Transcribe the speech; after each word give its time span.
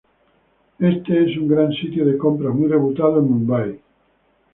Este 0.79 1.25
es 1.29 1.37
un 1.37 1.47
gran 1.47 1.71
sitio 1.73 2.03
de 2.07 2.17
compras 2.17 2.55
muy 2.55 2.67
reputado 2.67 3.19
en 3.19 3.29
Mumbai. 3.29 3.79